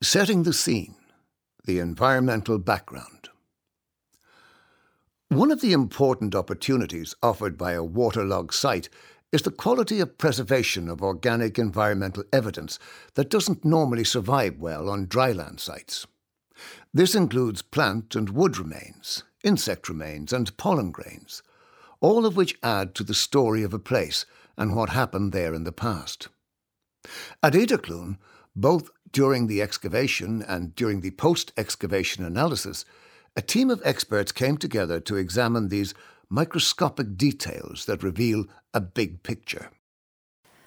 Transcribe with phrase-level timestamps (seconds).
[0.00, 0.94] Setting the scene,
[1.64, 3.30] the environmental background.
[5.28, 8.88] One of the important opportunities offered by a waterlogged site
[9.32, 12.78] is the quality of preservation of organic environmental evidence
[13.14, 16.06] that doesn't normally survive well on dryland sites.
[16.94, 21.42] This includes plant and wood remains, insect remains, and pollen grains,
[22.00, 24.26] all of which add to the story of a place
[24.56, 26.28] and what happened there in the past.
[27.42, 28.18] At Edercloon,
[28.54, 32.84] both during the excavation and during the post excavation analysis,
[33.36, 35.94] a team of experts came together to examine these
[36.28, 39.70] microscopic details that reveal a big picture.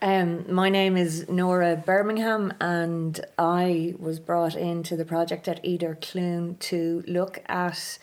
[0.02, 6.58] Um, my name is Nora Bermingham, and I was brought into the project at Edercloon
[6.60, 8.00] to look at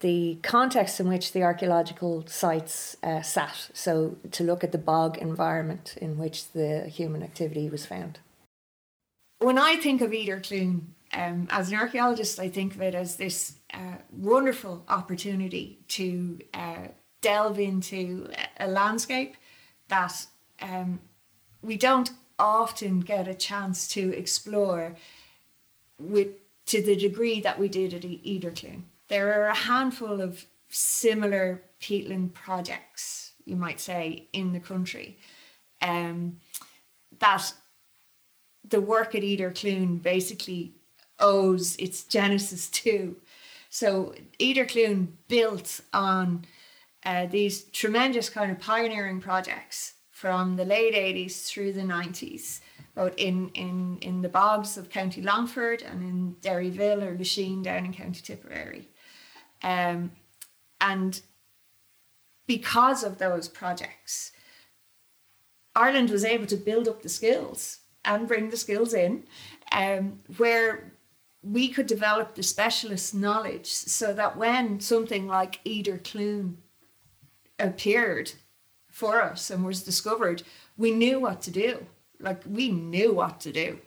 [0.00, 3.70] the context in which the archaeological sites uh, sat.
[3.72, 8.18] So, to look at the bog environment in which the human activity was found.
[9.42, 10.82] When I think of Edercloon,
[11.12, 16.86] um, as an archaeologist, I think of it as this uh, wonderful opportunity to uh,
[17.22, 18.30] delve into
[18.60, 19.36] a landscape
[19.88, 20.26] that
[20.60, 21.00] um,
[21.60, 24.94] we don't often get a chance to explore
[25.98, 26.28] with
[26.66, 28.82] to the degree that we did at Edercloon.
[29.08, 35.18] There are a handful of similar peatland projects, you might say, in the country
[35.80, 36.36] um,
[37.18, 37.52] that
[38.68, 40.74] the work at Edercloon basically
[41.18, 43.16] owes its genesis to.
[43.70, 46.44] So Edercloon built on
[47.04, 52.60] uh, these tremendous kind of pioneering projects from the late 80s through the 90s,
[52.94, 57.86] both in, in, in the bogs of County Longford and in Derryville or Lisheen down
[57.86, 58.88] in County Tipperary.
[59.62, 60.12] Um,
[60.80, 61.20] and
[62.46, 64.32] because of those projects,
[65.74, 69.24] Ireland was able to build up the skills and bring the skills in,
[69.70, 70.92] um, where
[71.42, 76.54] we could develop the specialist knowledge so that when something like Edercloon
[77.58, 78.32] appeared
[78.88, 80.42] for us and was discovered,
[80.76, 81.86] we knew what to do.
[82.20, 83.78] Like we knew what to do.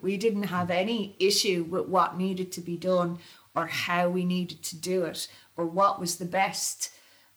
[0.00, 3.18] We didn't have any issue with what needed to be done
[3.54, 6.90] or how we needed to do it or what was the best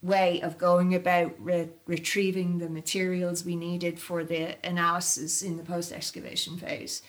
[0.05, 5.63] way of going about re- retrieving the materials we needed for the analysis in the
[5.63, 7.01] post excavation phase.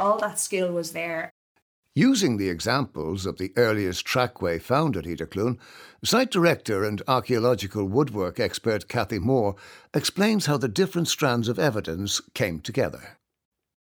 [0.00, 1.30] All that skill was there
[1.98, 5.58] Using the examples of the earliest trackway found at Edercloon,
[6.04, 9.56] site director and archaeological woodwork expert Cathy Moore
[9.92, 13.17] explains how the different strands of evidence came together.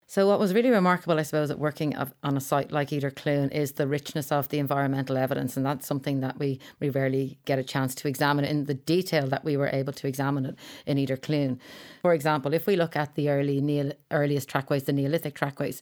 [0.08, 3.72] So, what was really remarkable, I suppose, at working on a site like Edercloon is
[3.72, 7.64] the richness of the environmental evidence, and that's something that we, we rarely get a
[7.64, 10.56] chance to examine in the detail that we were able to examine it
[10.86, 11.58] in Edercloon.
[12.04, 15.82] For example, if we look at the early Neol- earliest trackways, the Neolithic trackways,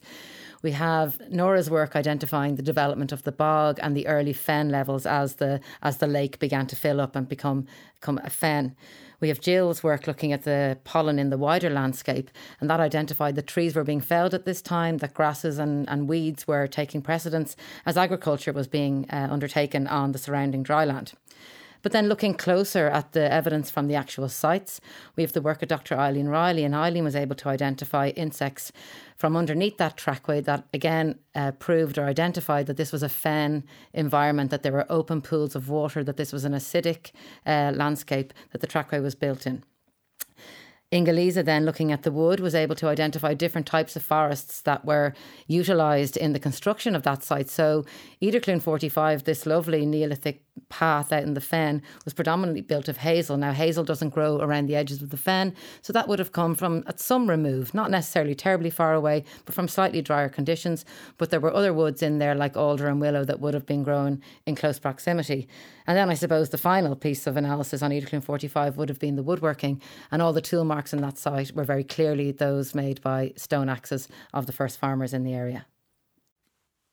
[0.62, 5.04] we have Nora's work identifying the development of the bog and the early fen levels
[5.04, 7.66] as the as the lake began to fill up and become
[8.00, 8.74] become a fen.
[9.24, 12.30] We have Gill's work looking at the pollen in the wider landscape,
[12.60, 16.06] and that identified that trees were being felled at this time, that grasses and, and
[16.06, 21.14] weeds were taking precedence as agriculture was being uh, undertaken on the surrounding dryland.
[21.84, 24.80] But then looking closer at the evidence from the actual sites,
[25.16, 25.98] we have the work of Dr.
[25.98, 28.72] Eileen Reilly, and Eileen was able to identify insects
[29.18, 33.64] from underneath that trackway that again uh, proved or identified that this was a fen
[33.92, 37.10] environment, that there were open pools of water, that this was an acidic
[37.44, 39.62] uh, landscape that the trackway was built in.
[40.90, 44.84] Ingelise, then looking at the wood, was able to identify different types of forests that
[44.84, 45.12] were
[45.48, 47.50] utilised in the construction of that site.
[47.50, 47.84] So,
[48.22, 53.36] Edercloon 45, this lovely Neolithic path out in the fen was predominantly built of hazel.
[53.36, 56.54] Now, hazel doesn't grow around the edges of the fen, so that would have come
[56.54, 60.84] from at some remove, not necessarily terribly far away, but from slightly drier conditions.
[61.18, 63.82] But there were other woods in there, like alder and willow, that would have been
[63.82, 65.48] grown in close proximity.
[65.86, 69.16] And then I suppose the final piece of analysis on Edercloon 45 would have been
[69.16, 73.00] the woodworking, and all the tool marks in that site were very clearly those made
[73.02, 75.66] by stone axes of the first farmers in the area.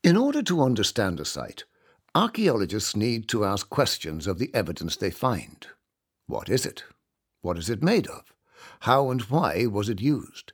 [0.03, 1.63] In order to understand a site,
[2.13, 5.67] Archaeologists need to ask questions of the evidence they find.
[6.27, 6.83] What is it?
[7.41, 8.33] What is it made of?
[8.81, 10.51] How and why was it used?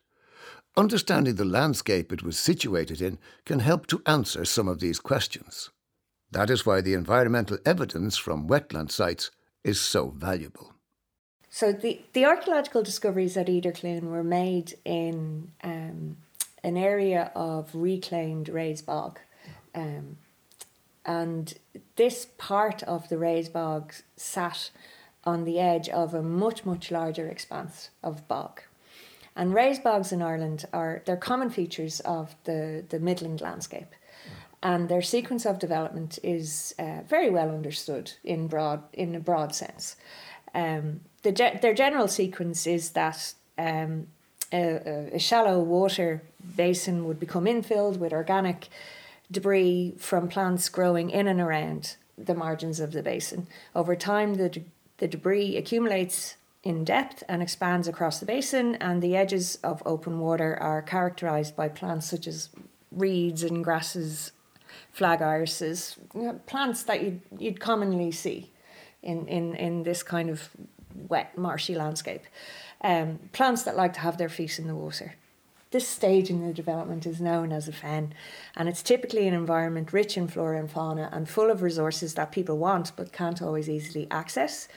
[0.76, 5.72] Understanding the landscape it was situated in can help to answer some of these questions.
[6.30, 9.32] That is why the environmental evidence from wetland sites
[9.64, 10.76] is so valuable.
[11.50, 16.18] So the, the archaeological discoveries at Edercloon were made in um,
[16.64, 19.20] an area of reclaimed raised bog.
[19.74, 20.18] Um,
[21.08, 21.54] and
[21.96, 24.70] this part of the raised bog sat
[25.24, 28.62] on the edge of a much, much larger expanse of bog.
[29.36, 33.94] And raised bogs in Ireland are they're common features of the, the Midland landscape.
[34.62, 39.54] And their sequence of development is uh, very well understood in broad in a broad
[39.54, 39.96] sense.
[40.56, 41.32] Um, the
[41.62, 44.08] their general sequence is that um,
[44.52, 46.24] a, a, shallow water
[46.56, 48.70] basin would become infilled with organic
[49.32, 53.48] debris from plants growing in and around the margins of the basin.
[53.76, 54.64] Over time, the,
[54.98, 60.20] the debris accumulates in depth and expands across the basin, and the edges of open
[60.20, 62.50] water are characterized by plants such as
[62.92, 64.32] reeds and grasses,
[64.92, 65.98] flag irises,
[66.46, 68.52] plants that you'd, you'd commonly see
[69.04, 70.50] in, in, in this kind of
[71.08, 72.24] wet, marshy landscape.
[72.82, 75.16] Um, plants that like to have their feet in the water.
[75.78, 78.16] This stage in the development is known as a fen,
[78.56, 82.32] and it's typically an environment rich in flora and fauna and full of resources that
[82.32, 84.68] people want but can't always easily access.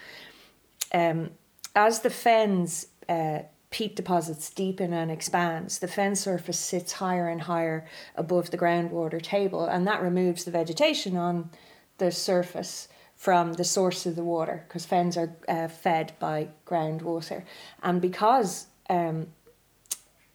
[0.93, 1.31] Um,
[1.75, 3.39] as the fens uh,
[3.71, 9.23] peat deposits deepen and expands, the fen surface sits higher and higher above the groundwater
[9.23, 11.49] table, and that removes the vegetation on
[11.97, 17.43] the surface from the source of the water because fens are uh, fed by groundwater,
[17.83, 19.29] and because um,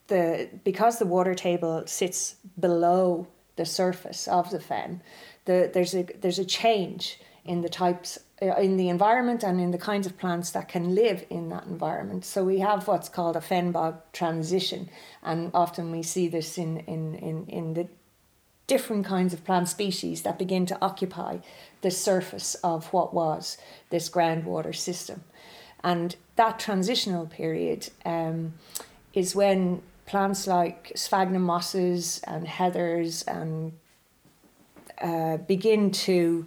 [0.07, 5.01] the because the water table sits below the surface of the fen,
[5.45, 9.71] the, there's a there's a change in the types uh, in the environment and in
[9.71, 12.25] the kinds of plants that can live in that environment.
[12.25, 14.89] So we have what's called a fen bog transition,
[15.23, 17.87] and often we see this in, in, in, in the
[18.67, 21.37] different kinds of plant species that begin to occupy
[21.81, 23.57] the surface of what was
[23.89, 25.23] this groundwater system.
[25.83, 28.55] And that transitional period um,
[29.13, 33.73] is when plants like sphagnum mosses and heathers and
[35.01, 36.45] uh, begin to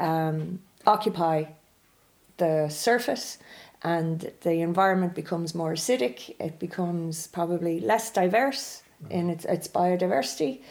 [0.00, 1.44] um, occupy
[2.38, 3.38] the surface
[3.82, 10.62] and the environment becomes more acidic, it becomes probably less diverse in its, its biodiversity,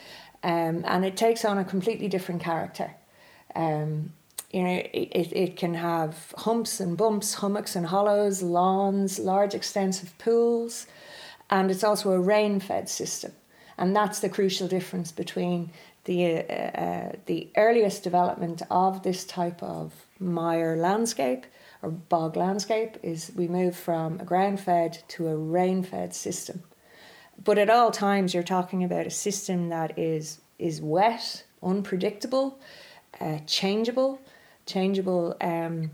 [0.44, 2.91] um, and it takes on a completely different character.
[3.56, 4.13] Um,
[4.51, 10.18] you know, it, it can have humps and bumps, hummocks and hollows, lawns, large extensive
[10.18, 10.88] pools,
[11.53, 13.31] and it's also a rain fed system.
[13.77, 15.69] And that's the crucial difference between
[16.05, 21.45] the, uh, uh, the earliest development of this type of mire landscape
[21.83, 26.63] or bog landscape is we move from a ground fed to a rain fed system.
[27.44, 32.59] But at all times, you're talking about a system that is, is wet, unpredictable,
[33.21, 34.19] uh, changeable,
[34.65, 35.91] changeable um,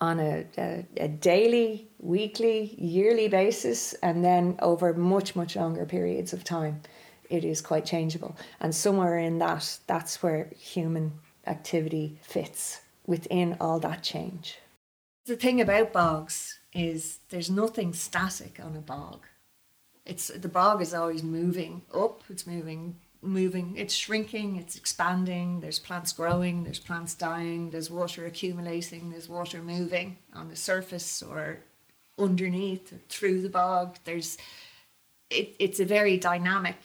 [0.00, 6.32] on a, a, a, daily, weekly, yearly basis, and then over much, much longer periods
[6.32, 6.82] of time
[7.30, 8.36] it is quite changeable.
[8.60, 11.12] And somewhere in that, that's where human
[11.46, 14.58] activity fits within all that change.
[15.26, 19.24] The thing about bogs is there's nothing static on a bog.
[20.04, 22.96] It's the bog is always moving up, it's moving
[23.26, 29.28] moving, it's shrinking, it's expanding, there's plants growing, there's plants dying, there's water accumulating, there's
[29.28, 31.58] water moving on the surface or
[32.18, 33.98] underneath or through the bog.
[34.04, 34.38] There's
[35.30, 36.76] it, it's a very dynamic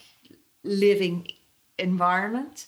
[0.63, 1.27] living
[1.77, 2.67] environment.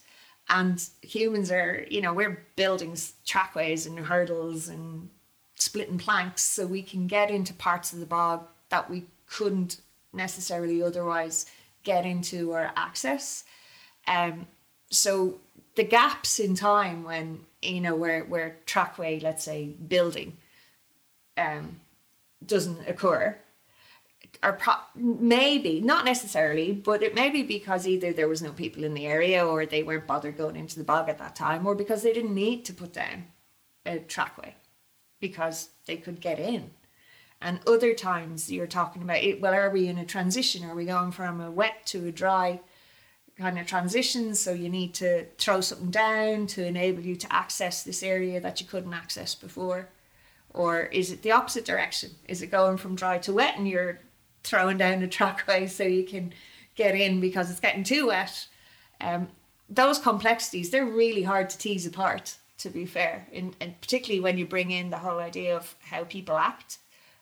[0.49, 5.09] And humans are you know we're building trackways and hurdles and
[5.55, 9.79] splitting planks so we can get into parts of the bog that we couldn't
[10.11, 11.45] necessarily otherwise
[11.83, 13.43] get into or access
[14.07, 14.47] um
[14.89, 15.39] so
[15.75, 20.37] the gaps in time when you know where where trackway let's say building
[21.37, 21.79] um
[22.45, 23.37] doesn't occur
[24.41, 28.83] are pro- maybe not necessarily, but it may be because either there was no people
[28.83, 31.75] in the area or they weren't bothered going into the bog at that time, or
[31.75, 33.25] because they didn't need to put down
[33.85, 34.55] a trackway
[35.19, 36.71] because they could get in.
[37.41, 39.41] And other times you're talking about it.
[39.41, 40.63] Well, are we in a transition?
[40.65, 42.61] Are we going from a wet to a dry
[43.37, 44.39] kind of transitions.
[44.39, 48.61] So you need to throw something down to enable you to access this area that
[48.61, 49.89] you couldn't access before.
[50.53, 52.11] Or is it the opposite direction?
[52.27, 53.99] Is it going from dry to wet and you're
[54.43, 56.33] throwing down the trackway so you can
[56.75, 58.47] get in because it's getting too wet.
[59.01, 59.29] Um,
[59.69, 64.37] those complexities, they're really hard to tease apart, to be fair, in, and particularly when
[64.37, 66.79] you bring in the whole idea of how people act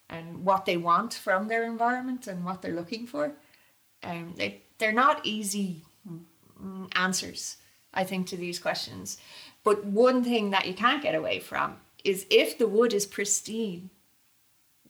[0.09, 3.33] and what they want from their environment and what they're looking for.
[4.03, 5.83] Um, they, they're not easy
[6.93, 7.57] answers,
[7.93, 9.17] I think, to these questions.
[9.63, 13.89] But one thing that you can't get away from is if the wood is pristine,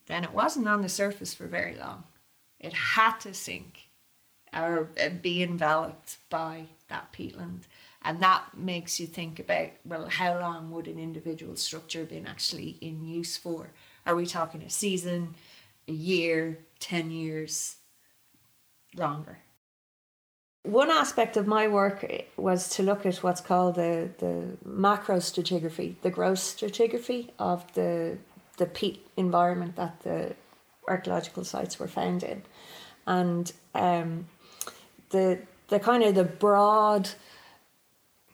[0.07, 2.03] then it wasn't on the surface for very long.
[2.59, 3.89] It had to sink
[4.53, 7.61] or uh, be enveloped by that peatland.
[8.03, 12.77] And that makes you think about well, how long would an individual structure been actually
[12.81, 13.71] in use for?
[14.05, 15.35] Are we talking a season,
[15.87, 17.75] a year, 10 years?
[18.95, 19.39] longer.
[20.63, 22.05] One aspect of my work
[22.37, 28.17] was to look at what's called the, the macro stratigraphy, the gross stratigraphy of the,
[28.57, 30.35] the peat environment that the
[30.87, 32.43] archaeological sites were found in.
[33.07, 34.27] And um,
[35.09, 35.39] the,
[35.69, 37.09] the kind of the broad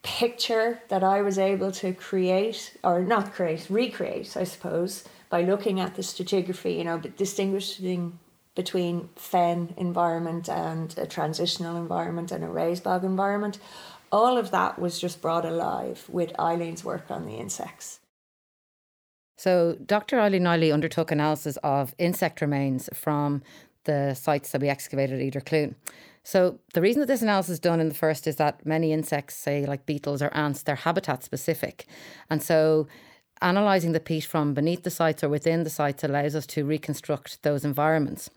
[0.04, 5.80] picture that I was able to create, or not create, recreate, I suppose, by looking
[5.80, 8.20] at the stratigraphy, you know, but distinguishing
[8.58, 13.60] between fen environment and a transitional environment and a raised bog environment.
[14.12, 18.00] All of that was just brought alive with Eileen's work on the insects.
[19.38, 20.20] So, Dr.
[20.20, 23.44] Eileen Reilly undertook analysis of insect remains from
[23.84, 25.76] the sites that we excavated at Edercloon.
[26.24, 29.36] So, the reason that this analysis is done in the first is that many insects,
[29.36, 31.86] say like beetles or ants, they're habitat specific.
[32.30, 32.88] And so,
[33.42, 37.42] analysing the peat from beneath the sites or within the sites allows us to reconstruct
[37.44, 38.30] those environments.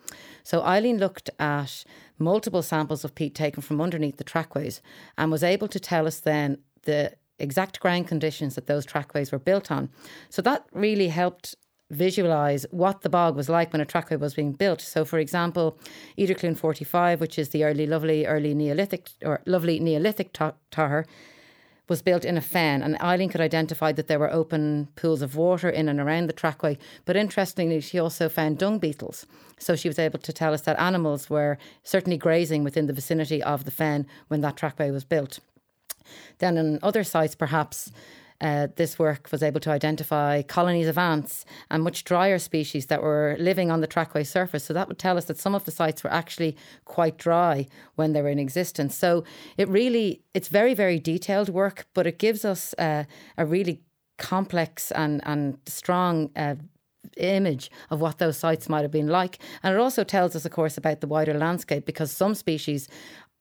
[0.43, 1.85] So Eileen looked at
[2.19, 4.81] multiple samples of peat taken from underneath the trackways
[5.17, 9.39] and was able to tell us then the exact ground conditions that those trackways were
[9.39, 9.89] built on.
[10.29, 11.55] So that really helped
[11.91, 14.81] visualize what the bog was like when a trackway was being built.
[14.81, 15.77] So, for example,
[16.17, 21.07] Idir 45, which is the early, lovely, early Neolithic or lovely Neolithic tar,
[21.91, 25.35] was built in a fen, and Eileen could identify that there were open pools of
[25.35, 26.79] water in and around the trackway.
[27.05, 29.27] But interestingly, she also found dung beetles.
[29.59, 33.43] So she was able to tell us that animals were certainly grazing within the vicinity
[33.43, 35.41] of the fen when that trackway was built.
[36.39, 37.91] Then, on other sites, perhaps
[38.41, 43.03] uh, this work was able to identify colonies of ants and much drier species that
[43.03, 44.65] were living on the trackway surface.
[44.65, 47.67] So that would tell us that some of the sites were actually quite dry
[47.97, 48.97] when they were in existence.
[48.97, 49.25] So
[49.57, 53.05] it really, it's very, very detailed work, but it gives us uh,
[53.37, 53.83] a really
[54.19, 56.55] complex and, and strong uh,
[57.17, 59.39] image of what those sites might have been like.
[59.63, 62.89] And it also tells us, of course, about the wider landscape because some species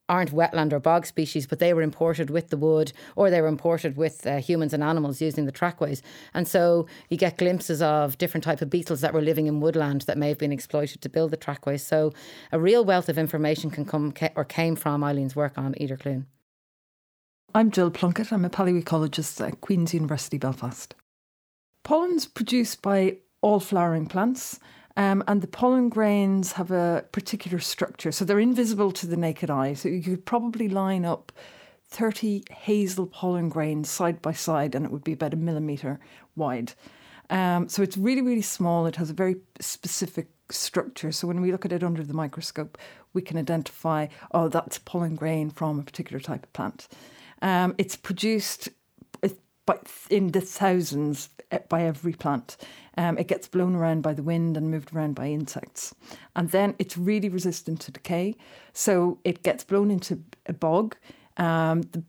[0.09, 3.47] aren't wetland or bog species, but they were imported with the wood or they were
[3.47, 6.01] imported with uh, humans and animals using the trackways.
[6.33, 10.01] And so you get glimpses of different type of beetles that were living in woodland
[10.01, 11.83] that may have been exploited to build the trackways.
[11.83, 12.11] So
[12.51, 16.25] a real wealth of information can come or came from Eileen's work on Edercloon.
[17.53, 18.31] I'm Gill Plunkett.
[18.31, 20.93] I'm a paleoecologist at Queen's University Belfast.
[21.83, 24.59] Pollen's produced by all flowering plants
[24.99, 28.11] um, and the pollen grains have a particular structure.
[28.11, 29.73] So they're invisible to the naked eye.
[29.73, 31.31] So you could probably line up
[31.87, 36.01] 30 hazel pollen grains side by side, and it would be about a millimetre
[36.35, 36.73] wide.
[37.29, 38.87] Um, so it's really, really small.
[38.87, 41.13] It has a very specific structure.
[41.13, 42.77] So when we look at it under the microscope,
[43.13, 46.89] we can identify, oh, that's pollen grain from a particular type of plant.
[47.41, 48.67] Um, it's produced
[50.09, 52.57] in the thousands eh, by every plant.
[52.97, 55.95] Um, it gets blown around by the wind and moved around by insects.
[56.35, 58.35] And then it's really resistant to decay.
[58.73, 60.95] So it gets blown into a bog.
[61.37, 62.03] Um, the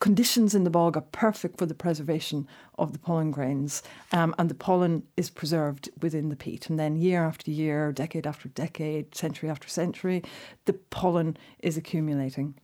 [0.00, 2.46] conditions in the bog are perfect for the preservation
[2.78, 3.82] of the pollen grains,
[4.12, 6.68] um, and the pollen is preserved within the peat.
[6.68, 10.22] And then, year after year, decade after decade, century after century,
[10.66, 12.54] the pollen is accumulating.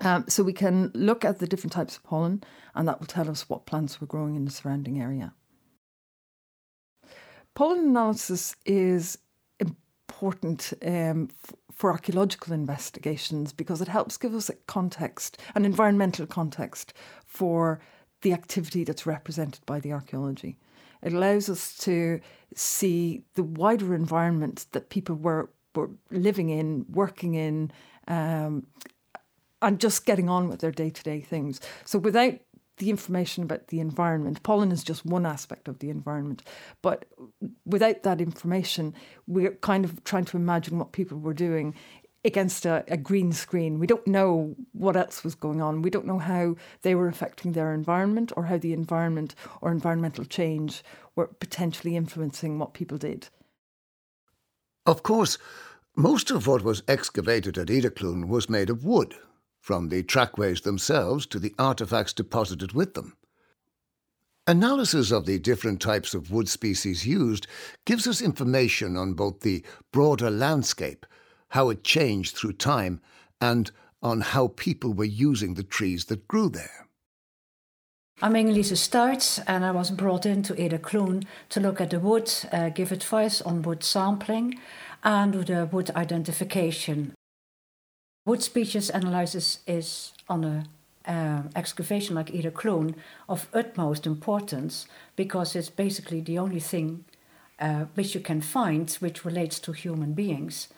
[0.00, 2.42] Um, so we can look at the different types of pollen,
[2.74, 5.34] and that will tell us what plants were growing in the surrounding area.
[7.54, 9.18] Pollen analysis is
[9.60, 16.26] important um, f- for archaeological investigations because it helps give us a context, an environmental
[16.26, 16.94] context
[17.26, 17.80] for
[18.22, 20.58] the activity that's represented by the archaeology.
[21.02, 22.20] It allows us to
[22.54, 27.72] see the wider environment that people were, were living in, working in,
[28.06, 28.66] um,
[29.62, 31.60] and just getting on with their day to day things.
[31.84, 32.34] So without
[32.78, 36.42] the information about the environment, pollen is just one aspect of the environment.
[36.82, 37.04] But
[37.64, 38.94] without that information,
[39.26, 41.74] we're kind of trying to imagine what people were doing
[42.24, 43.78] against a, a, green screen.
[43.78, 45.82] We don't know what else was going on.
[45.82, 50.24] We don't know how they were affecting their environment or how the environment or environmental
[50.24, 50.84] change
[51.16, 53.28] were potentially influencing what people did.
[54.86, 55.36] Of course,
[55.96, 59.14] most of what was excavated at Idir was made of wood,
[59.62, 63.16] from the trackways themselves to the artefacts deposited with them.
[64.48, 67.46] Analysis of the different types of wood species used
[67.86, 71.06] gives us information on both the broader landscape,
[71.50, 73.00] how it changed through time,
[73.40, 73.70] and
[74.02, 76.88] on how people were using the trees that grew there.
[78.20, 82.70] I'm Ingelise Stuijts, and I was brought into Edercloon to look at the wood, uh,
[82.70, 84.58] give advice on wood sampling,
[85.04, 85.36] and
[85.72, 87.14] wood identification.
[88.24, 90.64] Wood species analysis is on a
[91.10, 92.94] uh, excavation like Edercloon
[93.28, 94.86] of utmost importance
[95.16, 97.04] because it's basically the only thing
[97.58, 100.68] uh, which you can find which relates to human beings.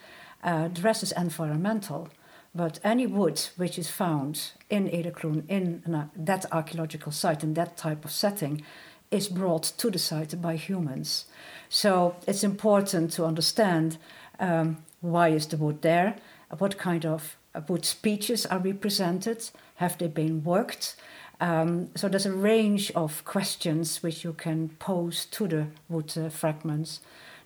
[0.42, 2.08] Uh, the rest is environmental.
[2.54, 8.04] But any wood which is found in Edercloon, in that archaeological site, in that type
[8.04, 8.62] of setting,
[9.10, 11.26] is brought to the site by humans.
[11.68, 13.98] So it's important to understand
[14.38, 16.16] um, why is the wood there,
[16.58, 17.36] what kind of
[17.68, 20.96] wood species are represented, have they been worked.
[21.40, 26.28] Um, so there's a range of questions which you can pose to the wood uh,
[26.28, 27.00] fragments.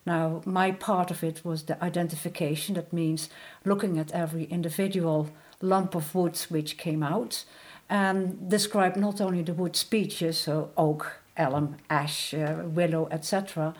[0.05, 2.75] Now, my part of it was the identification.
[2.75, 3.29] That means
[3.65, 5.29] looking at every individual
[5.61, 7.43] lump of wood which came out
[7.89, 13.73] and describe not only the wood species, so oak, elm, ash, uh, willow, etc.,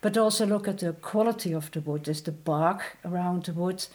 [0.00, 2.06] but also look at the quality of the wood.
[2.08, 3.86] Is the bark around the wood?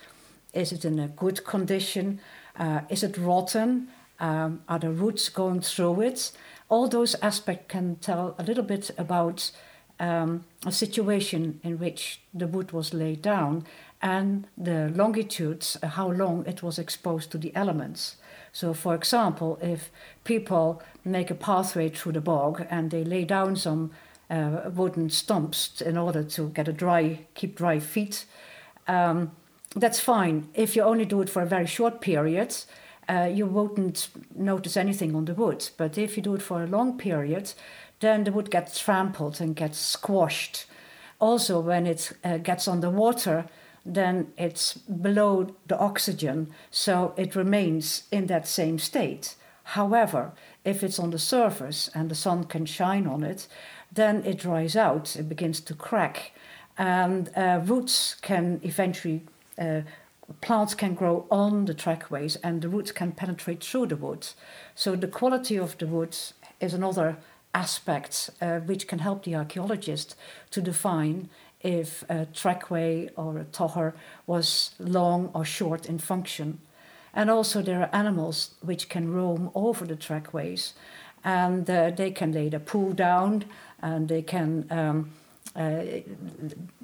[0.54, 2.20] Is it in a good condition?
[2.58, 3.90] Uh, is it rotten?
[4.20, 6.32] Um, are the roots going through it?
[6.68, 9.52] All those aspects can tell a little bit about
[10.00, 13.66] um, a situation in which the wood was laid down
[14.02, 18.16] and the longitudes, uh, how long it was exposed to the elements.
[18.52, 19.92] So, for example, if
[20.24, 23.92] people make a pathway through the bog and they lay down some
[24.30, 28.26] uh, wooden stumps in order to get a dry, keep dry feet,
[28.88, 29.32] um,
[29.76, 30.50] that's fine.
[30.54, 32.56] If you only do it for a very short period,
[33.08, 35.70] uh, you wouldn't notice anything on the wood.
[35.78, 37.54] But if you do it for a long period,
[38.00, 40.66] then the wood gets trampled and gets squashed.
[41.20, 43.46] Also, when it uh, gets on the water,
[43.86, 49.36] then it's below the oxygen, so it remains in that same state.
[49.64, 50.32] However,
[50.64, 53.48] if it's on the surface and the sun can shine on it,
[53.92, 56.32] then it dries out, it begins to crack,
[56.78, 59.24] and uh, roots can eventually,
[59.60, 59.82] uh,
[60.42, 64.36] plants can grow on the trackways, and the roots can penetrate through the woods.
[64.76, 67.18] So the quality of the woods is another
[67.54, 70.16] aspect uh, which can help the archaeologist
[70.52, 71.30] to define
[71.62, 73.94] if a trackway or a togher
[74.28, 76.60] was long or short in function.
[77.14, 80.74] And also, there are animals which can roam over the trackways
[81.24, 83.46] and uh, they can lay their poo down
[83.82, 85.12] and they can um,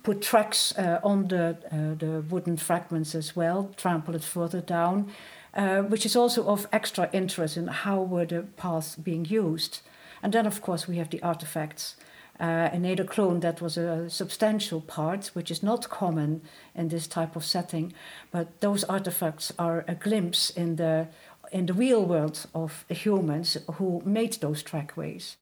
[0.03, 5.11] put tracks uh, on the, uh, the wooden fragments as well, trample it further down,
[5.53, 9.81] uh, which is also of extra interest in how were the paths being used.
[10.21, 11.95] And then, of course, we have the artifacts.
[12.37, 16.41] Uh, in Edercloon, that was a substantial part, which is not common
[16.73, 17.93] in this type of setting.
[18.31, 21.07] But those artifacts are a glimpse in the
[21.51, 25.37] in the real world of humans who made those trackways.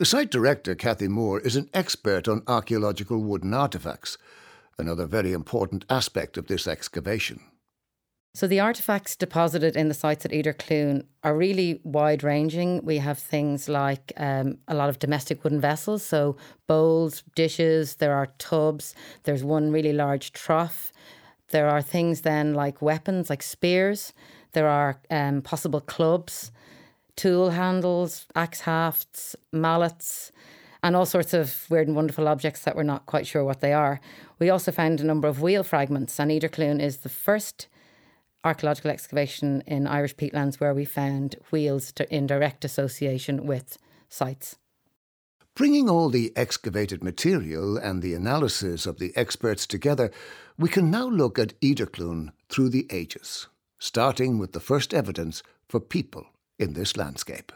[0.00, 4.16] The site director, Cathy Moore, is an expert on archaeological wooden artifacts,
[4.78, 7.40] another very important aspect of this excavation.
[8.32, 12.82] So the artefacts deposited in the sites at Edercloon are really wide ranging.
[12.82, 18.14] We have things like um, a lot of domestic wooden vessels, so bowls, dishes, there
[18.14, 20.94] are tubs, there's one really large trough.
[21.50, 24.14] There are things then like weapons, like spears.
[24.52, 26.52] There are um, possible clubs,
[27.16, 30.32] tool handles, axe hafts, mallets,
[30.82, 33.72] and all sorts of weird and wonderful objects that we're not quite sure what they
[33.72, 34.00] are.
[34.38, 37.68] We also found a number of wheel fragments, and Edercloon is the first
[38.42, 43.76] archaeological excavation in Irish peatlands where we found wheels in direct association with
[44.08, 44.56] sites.
[45.54, 50.10] Bringing all the excavated material and the analysis of the experts together,
[50.56, 55.80] we can now look at Edercloon through the ages, starting with the first evidence for
[55.80, 56.26] people
[56.60, 57.52] in this landscape.